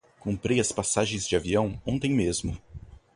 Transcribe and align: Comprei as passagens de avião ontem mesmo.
Comprei 0.19 0.59
as 0.59 0.71
passagens 0.71 1.27
de 1.27 1.35
avião 1.35 1.79
ontem 1.85 2.11
mesmo. 2.11 2.57